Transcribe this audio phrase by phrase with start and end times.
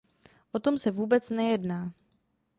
[0.51, 1.93] O tom se vůbec nejedná.